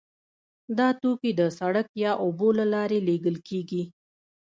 دا 0.77 0.87
توکي 1.01 1.31
د 1.39 1.41
سړک 1.59 1.87
یا 2.03 2.11
اوبو 2.23 2.49
له 2.59 2.65
لارې 2.73 2.99
لیږل 3.07 3.37
کیږي 3.47 3.83